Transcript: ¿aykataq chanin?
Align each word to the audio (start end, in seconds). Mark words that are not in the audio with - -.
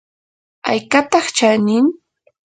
¿aykataq 0.69 1.25
chanin? 1.37 1.85